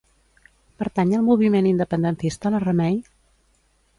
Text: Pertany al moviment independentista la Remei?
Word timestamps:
Pertany 0.81 1.11
al 1.17 1.25
moviment 1.27 1.69
independentista 1.73 2.53
la 2.55 2.61
Remei? 2.65 2.99